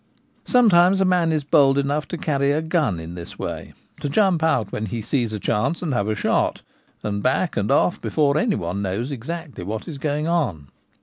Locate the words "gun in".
2.63-3.13